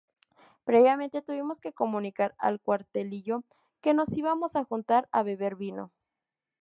previamente 0.63 1.21
tuvimos 1.21 1.59
que 1.59 1.73
comunicar 1.73 2.33
al 2.39 2.59
“cuartelillo” 2.59 3.43
que 3.81 3.93
nos 3.93 4.17
íbamos 4.17 4.55
a 4.55 4.63
juntar 4.63 5.07
a 5.11 5.21
beber 5.21 5.55
vino 5.55 5.91